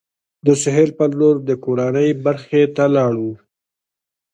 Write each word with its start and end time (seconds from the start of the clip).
د 0.45 0.47
سهیل 0.63 0.89
پر 0.97 1.09
لور 1.19 1.35
کورنۍ 1.65 2.09
برخې 2.25 2.61
ته 2.75 2.85
لاړو. 2.95 3.31